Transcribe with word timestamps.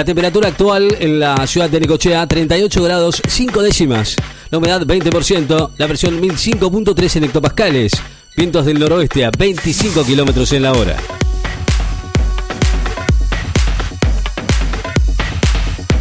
La 0.00 0.04
temperatura 0.06 0.48
actual 0.48 0.96
en 0.98 1.20
la 1.20 1.46
ciudad 1.46 1.68
de 1.68 1.78
Necochea, 1.78 2.26
38 2.26 2.82
grados 2.82 3.20
5 3.28 3.62
décimas. 3.62 4.16
La 4.48 4.56
humedad 4.56 4.80
20%, 4.80 5.72
la 5.76 5.88
presión 5.88 6.22
1005.3 6.22 7.16
en 7.16 7.24
hectopascales. 7.24 7.92
Vientos 8.34 8.64
del 8.64 8.78
noroeste 8.78 9.26
a 9.26 9.30
25 9.30 10.02
kilómetros 10.06 10.52
en 10.52 10.62
la 10.62 10.72
hora. 10.72 10.96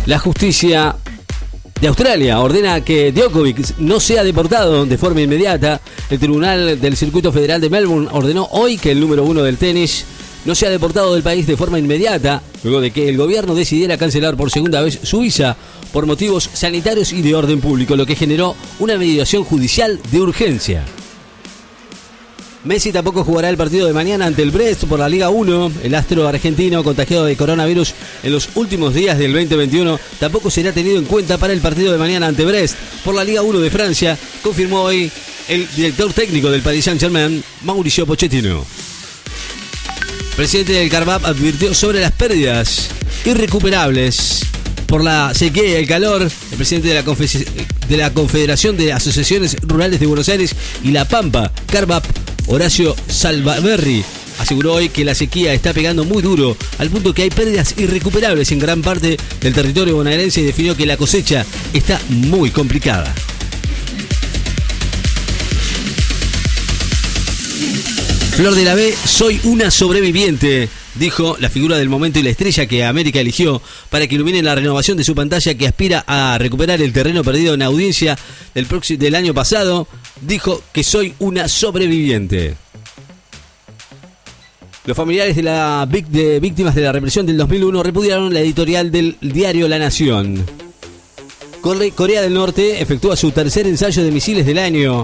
La 0.05 0.17
justicia 0.17 0.95
de 1.81 1.87
Australia 1.89 2.39
ordena 2.39 2.79
que 2.79 3.11
Djokovic 3.11 3.79
no 3.79 3.99
sea 3.99 4.23
deportado 4.23 4.85
de 4.85 4.97
forma 4.97 5.19
inmediata. 5.19 5.81
El 6.09 6.19
Tribunal 6.19 6.79
del 6.79 6.95
Circuito 6.95 7.33
Federal 7.33 7.59
de 7.59 7.69
Melbourne 7.69 8.07
ordenó 8.13 8.47
hoy 8.51 8.77
que 8.77 8.91
el 8.91 9.01
número 9.01 9.25
uno 9.25 9.43
del 9.43 9.57
tenis 9.57 10.05
no 10.49 10.55
sea 10.55 10.71
deportado 10.71 11.13
del 11.13 11.21
país 11.21 11.45
de 11.45 11.55
forma 11.55 11.77
inmediata, 11.77 12.41
luego 12.63 12.81
de 12.81 12.89
que 12.89 13.07
el 13.07 13.17
gobierno 13.17 13.53
decidiera 13.53 13.99
cancelar 13.99 14.35
por 14.35 14.49
segunda 14.49 14.81
vez 14.81 14.97
su 15.03 15.19
visa 15.19 15.55
por 15.93 16.07
motivos 16.07 16.49
sanitarios 16.51 17.13
y 17.13 17.21
de 17.21 17.35
orden 17.35 17.61
público, 17.61 17.95
lo 17.95 18.07
que 18.07 18.15
generó 18.15 18.55
una 18.79 18.97
mediación 18.97 19.43
judicial 19.43 19.99
de 20.11 20.19
urgencia. 20.19 20.85
Messi 22.63 22.91
tampoco 22.91 23.23
jugará 23.23 23.47
el 23.49 23.57
partido 23.57 23.85
de 23.85 23.93
mañana 23.93 24.25
ante 24.25 24.41
el 24.41 24.49
Brest 24.49 24.85
por 24.85 24.97
la 24.97 25.07
Liga 25.07 25.29
1. 25.29 25.71
El 25.83 25.93
astro 25.93 26.27
argentino 26.27 26.83
contagiado 26.83 27.25
de 27.25 27.37
coronavirus 27.37 27.93
en 28.23 28.31
los 28.31 28.49
últimos 28.55 28.95
días 28.95 29.19
del 29.19 29.31
2021 29.31 29.99
tampoco 30.19 30.49
será 30.49 30.73
tenido 30.73 30.97
en 30.97 31.05
cuenta 31.05 31.37
para 31.37 31.53
el 31.53 31.61
partido 31.61 31.91
de 31.91 31.99
mañana 31.99 32.25
ante 32.25 32.43
Brest 32.43 32.75
por 33.05 33.13
la 33.13 33.23
Liga 33.23 33.43
1 33.43 33.59
de 33.59 33.69
Francia, 33.69 34.17
confirmó 34.41 34.81
hoy 34.81 35.11
el 35.47 35.67
director 35.75 36.11
técnico 36.11 36.49
del 36.49 36.63
Paris 36.63 36.85
Saint-Germain, 36.85 37.43
Mauricio 37.61 38.07
Pochettino. 38.07 38.65
El 40.39 40.43
presidente 40.43 40.71
del 40.71 40.89
Carbab 40.89 41.25
advirtió 41.25 41.73
sobre 41.73 41.99
las 41.99 42.13
pérdidas 42.13 42.87
irrecuperables 43.25 44.45
por 44.87 45.03
la 45.03 45.33
sequía 45.33 45.67
y 45.67 45.73
el 45.73 45.85
calor. 45.85 46.21
El 46.21 46.55
presidente 46.55 46.87
de 46.87 46.93
la, 46.93 47.03
de 47.89 47.97
la 47.97 48.13
Confederación 48.13 48.77
de 48.77 48.93
Asociaciones 48.93 49.57
Rurales 49.63 49.99
de 49.99 50.05
Buenos 50.05 50.29
Aires 50.29 50.55
y 50.81 50.91
La 50.91 51.03
Pampa, 51.03 51.51
Carbab, 51.69 52.03
Horacio 52.47 52.95
Salvaberri 53.09 54.05
aseguró 54.39 54.75
hoy 54.75 54.87
que 54.87 55.03
la 55.03 55.13
sequía 55.13 55.53
está 55.53 55.73
pegando 55.73 56.05
muy 56.05 56.21
duro, 56.21 56.55
al 56.77 56.89
punto 56.89 57.13
que 57.13 57.23
hay 57.23 57.29
pérdidas 57.31 57.75
irrecuperables 57.77 58.49
en 58.53 58.59
gran 58.59 58.81
parte 58.81 59.17
del 59.41 59.53
territorio 59.53 59.97
bonaerense 59.97 60.39
y 60.39 60.45
definió 60.45 60.73
que 60.73 60.85
la 60.85 60.95
cosecha 60.95 61.45
está 61.73 61.99
muy 62.07 62.49
complicada. 62.49 63.13
Flor 68.39 68.55
de 68.55 68.63
la 68.63 68.73
B, 68.73 68.95
soy 69.03 69.37
una 69.43 69.69
sobreviviente, 69.69 70.69
dijo 70.95 71.35
la 71.41 71.49
figura 71.49 71.77
del 71.77 71.89
momento 71.89 72.19
y 72.19 72.23
la 72.23 72.29
estrella 72.29 72.67
que 72.67 72.85
América 72.85 73.19
eligió 73.19 73.61
para 73.89 74.07
que 74.07 74.15
ilumine 74.15 74.41
la 74.41 74.55
renovación 74.55 74.95
de 74.95 75.03
su 75.03 75.13
pantalla 75.13 75.55
que 75.55 75.67
aspira 75.67 76.05
a 76.07 76.37
recuperar 76.37 76.81
el 76.81 76.93
terreno 76.93 77.21
perdido 77.21 77.53
en 77.53 77.63
audiencia 77.63 78.17
del, 78.55 78.65
del 78.97 79.15
año 79.15 79.33
pasado. 79.33 79.89
Dijo 80.21 80.63
que 80.71 80.85
soy 80.85 81.15
una 81.19 81.49
sobreviviente. 81.49 82.55
Los 84.85 84.95
familiares 84.95 85.35
de, 85.35 85.43
la, 85.43 85.85
de 85.85 86.39
víctimas 86.39 86.75
de 86.75 86.83
la 86.83 86.93
represión 86.93 87.25
del 87.25 87.35
2001 87.35 87.83
repudiaron 87.83 88.33
la 88.33 88.39
editorial 88.39 88.89
del 88.89 89.17
diario 89.19 89.67
La 89.67 89.79
Nación. 89.79 90.45
Corea 91.59 92.21
del 92.21 92.33
Norte 92.33 92.81
efectúa 92.81 93.17
su 93.17 93.31
tercer 93.31 93.67
ensayo 93.67 94.01
de 94.01 94.11
misiles 94.11 94.45
del 94.45 94.59
año. 94.59 95.03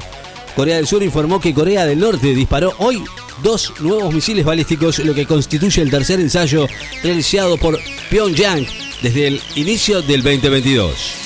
Corea 0.56 0.78
del 0.78 0.88
Sur 0.88 1.04
informó 1.04 1.42
que 1.42 1.54
Corea 1.54 1.86
del 1.86 2.00
Norte 2.00 2.34
disparó 2.34 2.74
hoy 2.78 3.04
dos 3.42 3.74
nuevos 3.80 4.14
misiles 4.14 4.46
balísticos, 4.46 5.00
lo 5.00 5.14
que 5.14 5.26
constituye 5.26 5.82
el 5.82 5.90
tercer 5.90 6.20
ensayo 6.20 6.68
realizado 7.04 7.58
por 7.58 7.80
Pyongyang 8.10 8.66
desde 9.02 9.28
el 9.28 9.42
inicio 9.56 10.02
del 10.02 10.24
2022. 10.24 11.26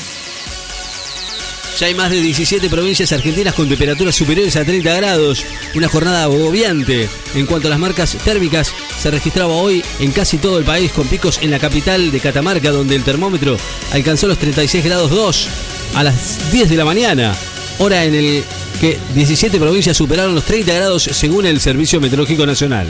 Ya 1.80 1.88
hay 1.88 1.96
más 1.96 2.12
de 2.12 2.20
17 2.20 2.70
provincias 2.70 3.14
argentinas 3.14 3.54
con 3.54 3.70
temperaturas 3.70 4.14
superiores 4.14 4.58
a 4.58 4.66
30 4.66 4.94
grados, 4.96 5.46
una 5.76 5.88
jornada 5.88 6.24
agobiante. 6.24 7.08
En 7.36 7.46
cuanto 7.46 7.68
a 7.68 7.72
las 7.72 7.80
marcas 7.80 8.18
térmicas, 8.26 8.74
se 9.00 9.10
registraba 9.10 9.54
hoy 9.54 9.82
en 10.00 10.12
casi 10.12 10.40
todo 10.40 10.58
el 10.58 10.66
país 10.66 10.92
con 10.92 11.08
picos 11.08 11.40
en 11.42 11.52
la 11.52 11.60
capital 11.60 12.12
de 12.12 12.20
Catamarca, 12.20 12.72
donde 12.72 12.98
el 12.98 13.06
termómetro 13.06 13.56
alcanzó 13.94 14.28
los 14.28 14.38
36 14.38 14.84
grados 14.84 15.10
2 15.10 15.48
a 15.96 16.04
las 16.04 16.52
10 16.52 16.70
de 16.70 16.76
la 16.76 16.84
mañana, 16.84 17.34
hora 17.80 18.06
en 18.06 18.16
el 18.16 18.44
que 18.80 18.98
17 19.16 19.60
provincias 19.60 19.98
superaron 19.98 20.36
los 20.36 20.46
30 20.46 20.74
grados 20.74 21.04
según 21.04 21.46
el 21.46 21.60
Servicio 21.60 22.00
Meteorológico 22.00 22.46
Nacional. 22.46 22.88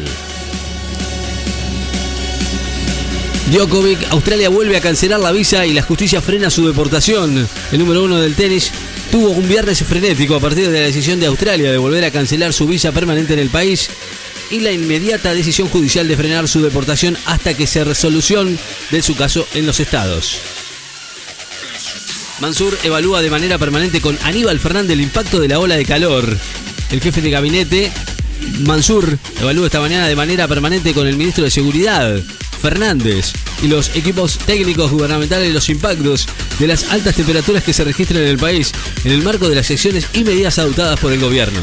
Djokovic, 3.52 4.12
Australia 4.12 4.50
vuelve 4.50 4.78
a 4.78 4.82
cancelar 4.82 5.20
la 5.20 5.32
visa 5.32 5.66
y 5.66 5.74
la 5.74 5.82
justicia 5.82 6.22
frena 6.22 6.52
su 6.52 6.68
deportación. 6.68 7.48
El 7.72 7.80
número 7.80 8.04
uno 8.04 8.20
del 8.20 8.36
tenis 8.36 8.72
tuvo 9.12 9.30
un 9.30 9.48
viernes 9.48 9.84
frenético 9.84 10.36
a 10.36 10.40
partir 10.40 10.70
de 10.70 10.80
la 10.80 10.86
decisión 10.86 11.20
de 11.20 11.26
Australia 11.26 11.72
de 11.72 11.78
volver 11.80 12.06
a 12.06 12.12
cancelar 12.12 12.54
su 12.54 12.68
visa 12.68 12.92
permanente 12.92 13.34
en 13.34 13.40
el 13.40 13.50
país 13.50 13.90
y 14.52 14.60
la 14.60 14.72
inmediata 14.72 15.34
decisión 15.34 15.68
judicial 15.68 16.08
de 16.08 16.18
frenar 16.18 16.48
su 16.48 16.62
deportación 16.62 17.18
hasta 17.26 17.56
que 17.56 17.66
se 17.66 17.84
resolución 17.84 18.58
de 18.92 19.02
su 19.02 19.16
caso 19.16 19.48
en 19.56 19.66
los 19.66 19.80
estados. 19.80 20.59
Mansur 22.42 22.78
evalúa 22.84 23.22
de 23.22 23.30
manera 23.30 23.58
permanente 23.58 24.00
con 24.00 24.18
Aníbal 24.24 24.60
Fernández 24.60 24.94
el 24.94 25.02
impacto 25.02 25.40
de 25.40 25.50
la 25.50 25.60
ola 25.60 25.76
de 25.76 25.86
calor. 25.86 26.38
El 26.90 27.02
jefe 27.02 27.22
de 27.22 27.30
gabinete, 27.30 27.92
Mansur, 28.60 29.18
evalúa 29.42 29.66
esta 29.66 29.82
mañana 29.82 30.08
de 30.08 30.16
manera 30.16 30.48
permanente 30.48 30.94
con 30.94 31.06
el 31.06 31.18
ministro 31.18 31.44
de 31.44 31.52
Seguridad, 31.52 32.18
Fernández, 32.62 33.34
y 33.62 33.68
los 33.68 33.96
equipos 33.96 34.38
técnicos 34.38 34.92
gubernamentales 34.92 35.54
los 35.54 35.70
impactos 35.70 36.28
de 36.60 36.68
las 36.68 36.90
altas 36.92 37.16
temperaturas 37.16 37.64
que 37.64 37.74
se 37.74 37.84
registran 37.84 38.22
en 38.22 38.30
el 38.30 38.38
país 38.38 38.72
en 39.04 39.12
el 39.12 39.22
marco 39.22 39.50
de 39.50 39.56
las 39.56 39.70
acciones 39.70 40.08
y 40.14 40.24
medidas 40.24 40.60
adoptadas 40.60 41.00
por 41.00 41.12
el 41.12 41.20
gobierno. 41.20 41.62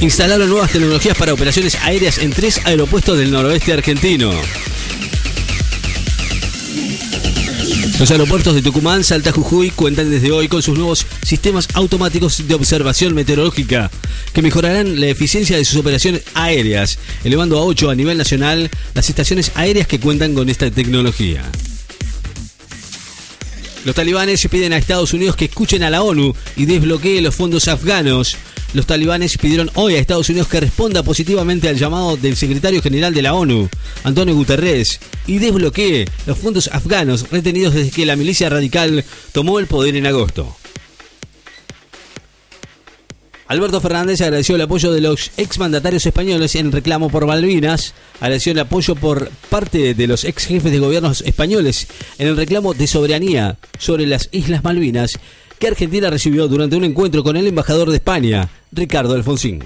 Instalaron 0.00 0.48
nuevas 0.48 0.70
tecnologías 0.70 1.16
para 1.16 1.32
operaciones 1.32 1.76
aéreas 1.76 2.18
en 2.18 2.30
tres 2.30 2.60
aeropuertos 2.64 3.18
del 3.18 3.30
noroeste 3.30 3.72
argentino. 3.72 4.32
Los 8.04 8.10
aeropuertos 8.10 8.54
de 8.54 8.60
Tucumán, 8.60 9.02
Salta, 9.02 9.32
Jujuy 9.32 9.70
cuentan 9.70 10.10
desde 10.10 10.30
hoy 10.30 10.46
con 10.46 10.60
sus 10.60 10.76
nuevos 10.76 11.06
sistemas 11.22 11.68
automáticos 11.72 12.46
de 12.46 12.54
observación 12.54 13.14
meteorológica 13.14 13.90
que 14.34 14.42
mejorarán 14.42 15.00
la 15.00 15.06
eficiencia 15.06 15.56
de 15.56 15.64
sus 15.64 15.78
operaciones 15.78 16.22
aéreas, 16.34 16.98
elevando 17.24 17.58
a 17.58 17.62
8 17.62 17.88
a 17.88 17.94
nivel 17.94 18.18
nacional 18.18 18.68
las 18.92 19.08
estaciones 19.08 19.52
aéreas 19.54 19.86
que 19.86 20.00
cuentan 20.00 20.34
con 20.34 20.50
esta 20.50 20.70
tecnología. 20.70 21.50
Los 23.86 23.94
talibanes 23.94 24.46
piden 24.50 24.74
a 24.74 24.76
Estados 24.76 25.14
Unidos 25.14 25.36
que 25.36 25.46
escuchen 25.46 25.82
a 25.82 25.88
la 25.88 26.02
ONU 26.02 26.34
y 26.56 26.66
desbloquee 26.66 27.22
los 27.22 27.34
fondos 27.34 27.68
afganos 27.68 28.36
los 28.74 28.86
talibanes 28.86 29.38
pidieron 29.38 29.70
hoy 29.74 29.94
a 29.94 29.98
Estados 29.98 30.28
Unidos 30.28 30.48
que 30.48 30.60
responda 30.60 31.02
positivamente 31.02 31.68
al 31.68 31.78
llamado 31.78 32.16
del 32.16 32.36
secretario 32.36 32.82
general 32.82 33.14
de 33.14 33.22
la 33.22 33.34
ONU, 33.34 33.68
Antonio 34.02 34.34
Guterres, 34.34 35.00
y 35.26 35.38
desbloquee 35.38 36.04
los 36.26 36.36
fondos 36.36 36.68
afganos 36.72 37.30
retenidos 37.30 37.72
desde 37.72 37.92
que 37.92 38.04
la 38.04 38.16
milicia 38.16 38.50
radical 38.50 39.04
tomó 39.32 39.60
el 39.60 39.66
poder 39.66 39.96
en 39.96 40.06
agosto. 40.06 40.56
Alberto 43.46 43.80
Fernández 43.80 44.22
agradeció 44.22 44.56
el 44.56 44.62
apoyo 44.62 44.90
de 44.90 45.02
los 45.02 45.30
exmandatarios 45.36 46.06
españoles 46.06 46.54
en 46.56 46.72
reclamo 46.72 47.10
por 47.10 47.26
Malvinas, 47.26 47.94
agradeció 48.18 48.52
el 48.52 48.58
apoyo 48.58 48.96
por 48.96 49.28
parte 49.50 49.94
de 49.94 50.06
los 50.06 50.24
ex 50.24 50.46
jefes 50.46 50.72
de 50.72 50.78
gobiernos 50.78 51.20
españoles 51.20 51.86
en 52.18 52.28
el 52.28 52.36
reclamo 52.36 52.72
de 52.72 52.86
soberanía 52.86 53.58
sobre 53.78 54.06
las 54.06 54.30
Islas 54.32 54.64
Malvinas 54.64 55.20
que 55.58 55.68
Argentina 55.68 56.10
recibió 56.10 56.48
durante 56.48 56.76
un 56.76 56.84
encuentro 56.84 57.22
con 57.22 57.36
el 57.36 57.46
embajador 57.46 57.90
de 57.90 57.96
España, 57.96 58.48
Ricardo 58.72 59.14
Alfonsín. 59.14 59.64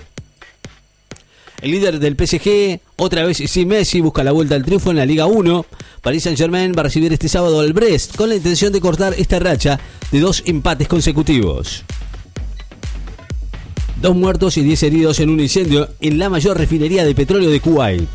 El 1.60 1.72
líder 1.72 1.99
del 1.99 2.15
PSG, 2.15 2.81
otra 2.97 3.25
vez 3.25 3.38
sin 3.38 3.69
Messi, 3.69 4.00
busca 4.00 4.22
la 4.22 4.31
vuelta 4.31 4.54
al 4.54 4.65
triunfo 4.65 4.91
en 4.91 4.99
la 4.99 5.06
Liga 5.06 5.26
1. 5.26 5.66
Paris 6.03 6.22
Saint-Germain 6.22 6.73
va 6.76 6.81
a 6.81 6.85
recibir 6.85 7.12
este 7.12 7.29
sábado 7.29 7.61
al 7.61 7.73
Brest 7.73 8.17
con 8.17 8.29
la 8.29 8.37
intención 8.37 8.73
de 8.73 8.81
cortar 8.81 9.14
esta 9.19 9.40
racha 9.40 9.81
de 10.12 10.20
dos 10.20 10.44
empates 10.46 10.87
consecutivos. 10.87 11.85
Dos 14.00 14.14
muertos 14.14 14.56
y 14.56 14.62
diez 14.62 14.81
heridos 14.84 15.19
en 15.19 15.31
un 15.31 15.41
incendio 15.41 15.88
en 16.00 16.20
la 16.20 16.29
mayor 16.29 16.56
refinería 16.56 17.05
de 17.05 17.17
petróleo 17.17 17.50
de 17.50 17.61
Kuwait. 17.61 18.08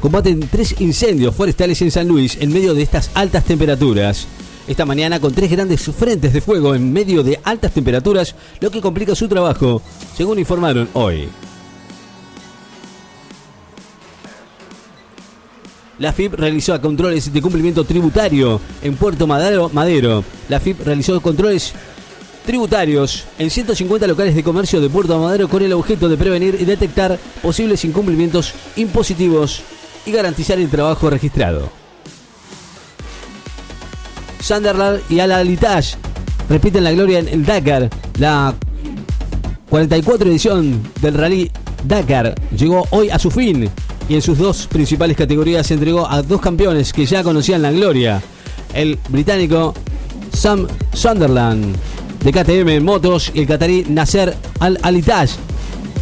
Combaten 0.00 0.48
tres 0.50 0.76
incendios 0.80 1.34
forestales 1.34 1.82
en 1.82 1.90
San 1.90 2.08
Luis 2.08 2.38
en 2.40 2.52
medio 2.52 2.72
de 2.72 2.82
estas 2.82 3.10
altas 3.12 3.44
temperaturas 3.44 4.26
esta 4.66 4.84
mañana 4.84 5.20
con 5.20 5.32
tres 5.32 5.50
grandes 5.50 5.82
frentes 5.82 6.32
de 6.32 6.40
fuego 6.40 6.74
en 6.74 6.92
medio 6.92 7.22
de 7.22 7.40
altas 7.44 7.72
temperaturas, 7.72 8.34
lo 8.60 8.70
que 8.70 8.80
complica 8.80 9.14
su 9.14 9.28
trabajo, 9.28 9.82
según 10.16 10.38
informaron 10.38 10.88
hoy. 10.94 11.28
La 15.98 16.12
FIP 16.12 16.34
realizó 16.34 16.78
controles 16.80 17.32
de 17.32 17.40
cumplimiento 17.40 17.84
tributario 17.84 18.60
en 18.82 18.96
Puerto 18.96 19.26
Madero. 19.26 20.24
La 20.48 20.60
FIP 20.60 20.80
realizó 20.84 21.20
controles 21.22 21.72
tributarios 22.44 23.24
en 23.38 23.50
150 23.50 24.06
locales 24.06 24.34
de 24.34 24.42
comercio 24.42 24.80
de 24.80 24.90
Puerto 24.90 25.18
Madero 25.18 25.48
con 25.48 25.62
el 25.62 25.72
objeto 25.72 26.08
de 26.08 26.18
prevenir 26.18 26.58
y 26.60 26.64
detectar 26.66 27.18
posibles 27.40 27.84
incumplimientos 27.84 28.52
impositivos 28.76 29.62
y 30.04 30.12
garantizar 30.12 30.58
el 30.58 30.68
trabajo 30.68 31.08
registrado. 31.08 31.85
Sunderland 34.46 35.00
y 35.10 35.18
Al 35.18 35.32
Alitage 35.32 35.96
repiten 36.48 36.84
la 36.84 36.92
gloria 36.92 37.18
en 37.18 37.26
el 37.26 37.44
Dakar. 37.44 37.90
La 38.20 38.54
44 39.68 40.30
edición 40.30 40.80
del 41.02 41.14
Rally 41.14 41.50
Dakar 41.82 42.32
llegó 42.56 42.86
hoy 42.90 43.10
a 43.10 43.18
su 43.18 43.32
fin 43.32 43.68
y 44.08 44.14
en 44.14 44.22
sus 44.22 44.38
dos 44.38 44.68
principales 44.68 45.16
categorías 45.16 45.66
se 45.66 45.74
entregó 45.74 46.08
a 46.08 46.22
dos 46.22 46.40
campeones 46.40 46.92
que 46.92 47.06
ya 47.06 47.24
conocían 47.24 47.60
la 47.60 47.72
gloria. 47.72 48.22
El 48.72 49.00
británico 49.08 49.74
Sam 50.32 50.68
Sunderland 50.92 51.74
de 52.22 52.32
KTM 52.32 52.84
Motos 52.84 53.32
y 53.34 53.40
el 53.40 53.48
catarí 53.48 53.84
Nasser 53.88 54.32
Al 54.60 54.78
Alitage 54.82 55.34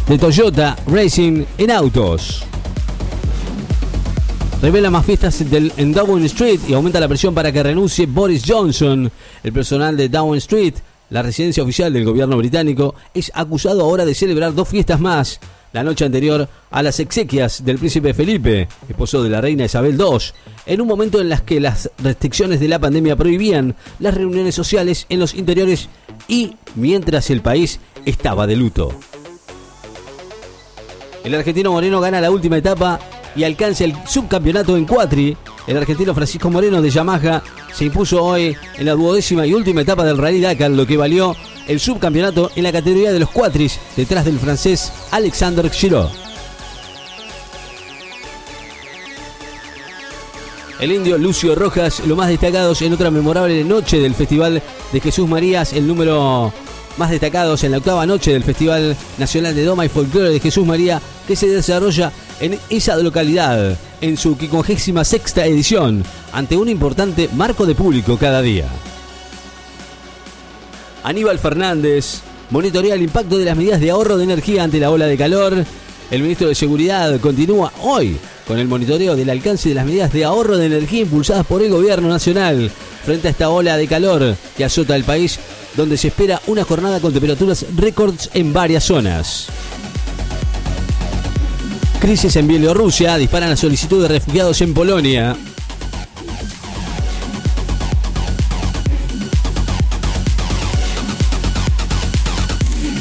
de 0.07 0.19
Toyota 0.19 0.75
Racing 0.85 1.45
en 1.57 1.71
autos. 1.71 2.45
Revela 4.65 4.89
más 4.89 5.05
fiestas 5.05 5.41
en 5.41 5.93
Downing 5.93 6.25
Street 6.25 6.59
y 6.67 6.73
aumenta 6.73 6.99
la 6.99 7.07
presión 7.07 7.35
para 7.35 7.51
que 7.51 7.61
renuncie 7.61 8.07
Boris 8.07 8.41
Johnson. 8.47 9.11
El 9.43 9.53
personal 9.53 9.95
de 9.95 10.09
Downing 10.09 10.39
Street, 10.39 10.73
la 11.11 11.21
residencia 11.21 11.61
oficial 11.61 11.93
del 11.93 12.03
gobierno 12.03 12.35
británico, 12.35 12.95
es 13.13 13.31
acusado 13.35 13.83
ahora 13.83 14.05
de 14.05 14.15
celebrar 14.15 14.55
dos 14.55 14.67
fiestas 14.67 14.99
más. 14.99 15.39
La 15.71 15.83
noche 15.83 16.03
anterior 16.03 16.49
a 16.71 16.81
las 16.81 16.99
exequias 16.99 17.63
del 17.63 17.77
príncipe 17.77 18.15
Felipe, 18.15 18.67
esposo 18.89 19.21
de 19.21 19.29
la 19.29 19.39
reina 19.39 19.65
Isabel 19.65 19.99
II, 19.99 20.17
en 20.65 20.81
un 20.81 20.87
momento 20.87 21.21
en 21.21 21.29
las 21.29 21.43
que 21.43 21.59
las 21.59 21.91
restricciones 21.99 22.59
de 22.59 22.67
la 22.67 22.79
pandemia 22.79 23.15
prohibían 23.15 23.75
las 23.99 24.15
reuniones 24.15 24.55
sociales 24.55 25.05
en 25.09 25.19
los 25.19 25.35
interiores 25.35 25.89
y 26.27 26.55
mientras 26.73 27.29
el 27.29 27.41
país 27.41 27.79
estaba 28.03 28.47
de 28.47 28.55
luto. 28.55 28.89
El 31.23 31.35
argentino 31.35 31.71
Moreno 31.71 32.01
gana 32.01 32.19
la 32.19 32.31
última 32.31 32.57
etapa 32.57 32.99
y 33.35 33.43
alcanza 33.43 33.83
el 33.83 33.93
subcampeonato 34.07 34.77
en 34.77 34.85
cuatri. 34.85 35.35
El 35.67 35.77
argentino 35.77 36.13
Francisco 36.13 36.49
Moreno 36.49 36.81
de 36.81 36.89
Yamaha 36.89 37.43
se 37.73 37.85
impuso 37.85 38.23
hoy 38.23 38.55
en 38.77 38.85
la 38.85 38.93
duodécima 38.93 39.45
y 39.45 39.53
última 39.53 39.81
etapa 39.81 40.03
del 40.03 40.17
Rally 40.17 40.41
Dakar, 40.41 40.71
lo 40.71 40.85
que 40.85 40.97
valió 40.97 41.35
el 41.67 41.79
subcampeonato 41.79 42.51
en 42.55 42.63
la 42.63 42.71
categoría 42.71 43.11
de 43.11 43.19
los 43.19 43.29
cuatris, 43.29 43.79
detrás 43.95 44.25
del 44.25 44.39
francés 44.39 44.91
Alexander 45.11 45.69
Giraud. 45.69 46.09
El 50.79 50.91
indio 50.91 51.17
Lucio 51.17 51.55
Rojas, 51.55 52.01
lo 52.05 52.15
más 52.15 52.27
destacados 52.27 52.81
en 52.81 52.93
otra 52.93 53.09
memorable 53.09 53.63
noche 53.63 53.97
del 53.99 54.13
Festival 54.13 54.61
de 54.91 54.99
Jesús 54.99 55.27
Marías, 55.27 55.71
el 55.73 55.87
número 55.87 56.51
más 56.97 57.09
destacados 57.09 57.63
en 57.63 57.71
la 57.71 57.77
octava 57.77 58.05
noche 58.05 58.31
del 58.31 58.43
Festival 58.43 58.95
Nacional 59.17 59.55
de 59.55 59.63
Doma 59.63 59.85
y 59.85 59.89
Folclore 59.89 60.29
de 60.29 60.39
Jesús 60.39 60.65
María, 60.65 61.01
que 61.27 61.35
se 61.35 61.47
desarrolla 61.47 62.11
en 62.39 62.59
esa 62.69 62.95
localidad, 62.97 63.77
en 64.01 64.17
su 64.17 64.35
56 64.35 65.37
edición, 65.37 66.03
ante 66.31 66.57
un 66.57 66.69
importante 66.69 67.29
marco 67.33 67.65
de 67.65 67.75
público 67.75 68.17
cada 68.17 68.41
día. 68.41 68.67
Aníbal 71.03 71.39
Fernández 71.39 72.21
monitorea 72.49 72.95
el 72.95 73.01
impacto 73.01 73.37
de 73.37 73.45
las 73.45 73.55
medidas 73.55 73.79
de 73.79 73.91
ahorro 73.91 74.17
de 74.17 74.23
energía 74.23 74.63
ante 74.63 74.79
la 74.79 74.89
ola 74.89 75.05
de 75.05 75.17
calor. 75.17 75.65
El 76.11 76.21
ministro 76.21 76.47
de 76.47 76.55
Seguridad 76.55 77.19
continúa 77.19 77.71
hoy 77.81 78.17
con 78.47 78.59
el 78.59 78.67
monitoreo 78.67 79.15
del 79.15 79.29
alcance 79.29 79.69
de 79.69 79.75
las 79.75 79.85
medidas 79.85 80.13
de 80.13 80.23
ahorro 80.23 80.57
de 80.57 80.67
energía 80.67 81.01
impulsadas 81.01 81.45
por 81.45 81.61
el 81.61 81.71
gobierno 81.71 82.09
nacional 82.09 82.71
frente 83.03 83.27
a 83.27 83.31
esta 83.31 83.49
ola 83.49 83.77
de 83.77 83.87
calor 83.87 84.35
que 84.57 84.65
azota 84.65 84.95
el 84.95 85.03
país, 85.03 85.39
donde 85.75 85.97
se 85.97 86.07
espera 86.09 86.41
una 86.47 86.63
jornada 86.63 86.99
con 86.99 87.13
temperaturas 87.13 87.65
récords 87.75 88.29
en 88.33 88.53
varias 88.53 88.83
zonas. 88.83 89.47
Crisis 92.05 92.35
en 92.35 92.47
Bielorrusia, 92.47 93.17
disparan 93.17 93.49
la 93.49 93.57
solicitud 93.57 94.03
de 94.03 94.07
refugiados 94.07 94.61
en 94.61 94.75
Polonia. 94.75 95.35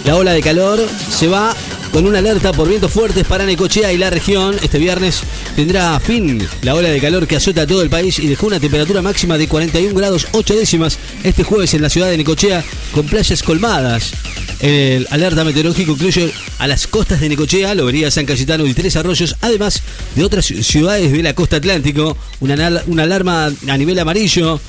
La 0.07 0.17
ola 0.17 0.33
de 0.33 0.41
calor 0.41 0.81
se 1.11 1.29
va 1.29 1.55
con 1.93 2.07
una 2.07 2.21
alerta 2.21 2.55
por 2.55 2.67
vientos 2.67 2.93
fuertes 2.93 3.27
para 3.27 3.45
Necochea 3.45 3.93
y 3.93 3.99
la 3.99 4.09
región. 4.09 4.57
Este 4.63 4.79
viernes 4.79 5.21
tendrá 5.55 5.99
fin 6.01 6.47
la 6.63 6.75
ola 6.75 6.89
de 6.89 7.01
calor 7.01 7.27
que 7.27 7.37
azota 7.37 7.63
a 7.63 7.67
todo 7.67 7.83
el 7.83 7.91
país 7.91 8.19
y 8.19 8.27
dejó 8.27 8.47
una 8.47 8.61
temperatura 8.61 9.03
máxima 9.03 9.39
de 9.39 9.49
41 9.49 9.95
grados 9.95 10.27
8 10.33 10.55
décimas 10.57 10.99
este 11.23 11.45
jueves 11.45 11.75
en 11.75 11.83
la 11.83 11.91
ciudad 11.91 12.11
de 12.11 12.17
Necochea 12.17 12.65
con 12.93 13.07
playas 13.07 13.43
colmadas. 13.43 14.13
El 14.61 15.07
alerta 15.11 15.45
meteorológico 15.45 15.93
incluye 15.93 16.33
a 16.59 16.67
las 16.67 16.87
costas 16.87 17.21
de 17.21 17.29
Necochea, 17.29 17.75
Lobería, 17.75 18.11
San 18.11 18.27
Cayetano 18.27 18.67
y 18.67 18.75
Tres 18.75 18.97
Arroyos, 18.97 19.37
además 19.41 19.83
de 20.15 20.25
otras 20.25 20.47
ciudades 20.47 21.13
de 21.13 21.23
la 21.23 21.35
costa 21.35 21.57
atlántico. 21.57 22.17
Una, 22.41 22.83
una 22.87 23.03
alarma 23.03 23.53
a 23.69 23.77
nivel 23.77 23.99
amarillo 23.99 24.61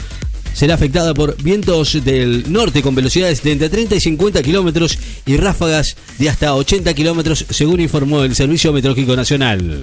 será 0.54 0.76
afectada 0.76 1.14
por 1.14 1.42
vientos 1.42 2.04
del 2.04 2.52
norte 2.52 2.82
con 2.82 2.96
velocidades 2.96 3.44
de 3.44 3.52
entre 3.52 3.70
30 3.70 3.96
y 3.96 4.00
50 4.00 4.42
kilómetros 4.42 4.98
y 5.26 5.38
ráfagas 5.38 5.96
de 6.18 6.30
hasta 6.30 6.56
80 6.56 6.94
kilómetros, 6.94 7.46
según 7.50 7.82
informó 7.82 8.24
el 8.24 8.36
Servicio 8.36 8.72
Meteorológico 8.72 9.16
Nacional. 9.16 9.82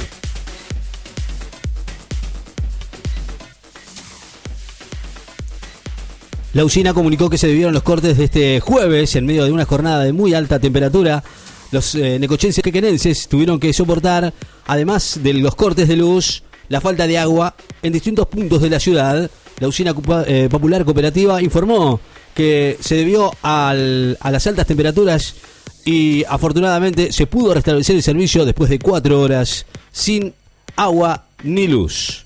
La 6.54 6.64
usina 6.64 6.92
comunicó 6.92 7.30
que 7.30 7.38
se 7.38 7.46
debieron 7.46 7.72
los 7.72 7.82
cortes 7.82 8.18
de 8.18 8.24
este 8.24 8.60
jueves 8.60 9.16
en 9.16 9.26
medio 9.26 9.44
de 9.44 9.52
una 9.52 9.64
jornada 9.64 10.04
de 10.04 10.12
muy 10.12 10.34
alta 10.34 10.58
temperatura. 10.58 11.22
Los 11.70 11.94
eh, 11.94 12.18
necochenses 12.18 12.62
quequenenses 12.62 13.26
tuvieron 13.28 13.58
que 13.58 13.72
soportar, 13.72 14.34
además 14.66 15.20
de 15.22 15.32
los 15.34 15.54
cortes 15.54 15.88
de 15.88 15.96
luz, 15.96 16.42
la 16.68 16.80
falta 16.80 17.06
de 17.06 17.18
agua 17.18 17.54
en 17.82 17.92
distintos 17.92 18.26
puntos 18.26 18.60
de 18.60 18.70
la 18.70 18.80
ciudad 18.80 19.30
la 19.62 19.68
usina 19.68 19.94
eh, 20.26 20.48
popular 20.50 20.84
cooperativa 20.84 21.40
informó 21.40 22.00
que 22.34 22.76
se 22.80 22.96
debió 22.96 23.30
a 23.44 23.72
las 23.74 24.46
altas 24.48 24.66
temperaturas 24.66 25.36
y 25.84 26.24
afortunadamente 26.24 27.12
se 27.12 27.28
pudo 27.28 27.54
restablecer 27.54 27.94
el 27.94 28.02
servicio 28.02 28.44
después 28.44 28.70
de 28.70 28.80
cuatro 28.80 29.20
horas 29.20 29.66
sin 29.92 30.34
agua 30.74 31.26
ni 31.44 31.68
luz. 31.68 32.21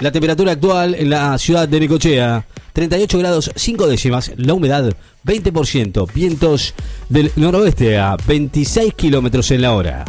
La 0.00 0.10
temperatura 0.10 0.52
actual 0.52 0.94
en 0.96 1.08
la 1.08 1.38
ciudad 1.38 1.68
de 1.68 1.78
Necochea, 1.78 2.46
38 2.72 3.18
grados 3.18 3.50
5 3.54 3.86
décimas, 3.86 4.32
la 4.36 4.54
humedad 4.54 4.92
20%, 5.24 6.12
vientos 6.12 6.74
del 7.08 7.30
noroeste 7.36 7.98
a 7.98 8.16
26 8.26 8.94
kilómetros 8.94 9.52
en 9.52 9.62
la 9.62 9.72
hora. 9.72 10.04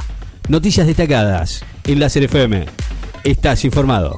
Noticias 0.50 0.88
destacadas 0.88 1.64
en 1.84 2.00
la 2.00 2.10
CFM. 2.10 2.66
Estás 3.24 3.64
informado. 3.64 4.18